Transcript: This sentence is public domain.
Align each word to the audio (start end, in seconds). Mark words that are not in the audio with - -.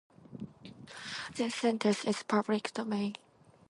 This 1.35 1.53
sentence 1.53 2.05
is 2.05 2.23
public 2.23 2.73
domain. 2.73 3.13